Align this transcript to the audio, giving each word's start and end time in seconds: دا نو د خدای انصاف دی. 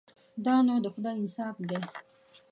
دا 0.45 0.55
نو 0.67 0.75
د 0.83 0.87
خدای 0.93 1.15
انصاف 1.19 1.55
دی. 1.69 1.79